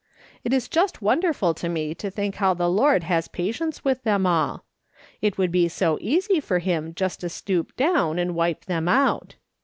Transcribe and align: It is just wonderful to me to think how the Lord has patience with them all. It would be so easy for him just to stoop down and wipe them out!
It 0.43 0.51
is 0.51 0.67
just 0.67 1.03
wonderful 1.03 1.53
to 1.53 1.69
me 1.69 1.93
to 1.93 2.09
think 2.09 2.37
how 2.37 2.55
the 2.55 2.67
Lord 2.67 3.03
has 3.03 3.27
patience 3.27 3.83
with 3.85 4.01
them 4.01 4.25
all. 4.25 4.65
It 5.21 5.37
would 5.37 5.51
be 5.51 5.67
so 5.67 5.99
easy 6.01 6.39
for 6.39 6.57
him 6.57 6.95
just 6.95 7.19
to 7.19 7.29
stoop 7.29 7.75
down 7.75 8.17
and 8.17 8.33
wipe 8.33 8.65
them 8.65 8.87
out! 8.87 9.35